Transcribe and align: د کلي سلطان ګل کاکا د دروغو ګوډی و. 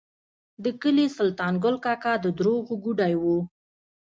د 0.63 0.65
کلي 0.81 1.05
سلطان 1.17 1.53
ګل 1.63 1.75
کاکا 1.85 2.13
د 2.23 2.27
دروغو 2.37 2.73
ګوډی 2.83 3.13
و. 3.21 3.23